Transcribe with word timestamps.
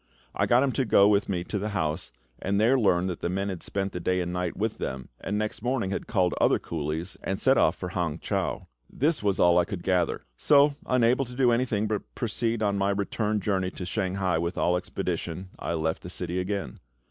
I 0.33 0.47
got 0.47 0.63
him 0.63 0.71
to 0.71 0.83
go 0.83 1.07
with 1.07 1.29
me 1.29 1.43
to 1.43 1.59
the 1.59 1.69
house, 1.77 2.11
and 2.41 2.59
there 2.59 2.75
learned 2.75 3.07
that 3.11 3.19
the 3.21 3.29
man 3.29 3.49
had 3.49 3.61
spent 3.61 3.91
the 3.91 3.99
day 3.99 4.19
and 4.19 4.33
night 4.33 4.57
with 4.57 4.79
them, 4.79 5.09
and 5.19 5.37
next 5.37 5.61
morning 5.61 5.91
had 5.91 6.07
called 6.07 6.33
other 6.41 6.57
coolies, 6.57 7.17
and 7.23 7.39
set 7.39 7.55
off 7.55 7.75
for 7.75 7.89
Hang 7.89 8.17
chau. 8.17 8.65
This 8.89 9.21
was 9.21 9.39
all 9.39 9.59
I 9.59 9.65
could 9.65 9.83
gather; 9.83 10.23
so, 10.35 10.73
unable 10.87 11.25
to 11.25 11.35
do 11.35 11.51
anything 11.51 11.85
but 11.85 12.15
proceed 12.15 12.63
on 12.63 12.79
my 12.79 12.89
return 12.89 13.39
journey 13.41 13.69
to 13.69 13.85
Shanghai 13.85 14.39
with 14.39 14.57
all 14.57 14.75
expedition, 14.75 15.49
I 15.59 15.73
left 15.75 16.01
the 16.01 16.09
city 16.09 16.39
again. 16.39 16.79